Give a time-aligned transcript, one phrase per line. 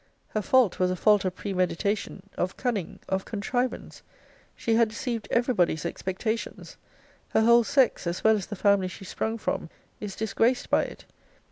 [0.29, 4.01] Her fault was a fault of premeditation, of cunning, of contrivance.
[4.55, 6.75] She had deceived every body's expectations.
[7.29, 9.69] Her whole sex, as well as the family she sprung from,
[9.99, 11.05] is disgraced by it.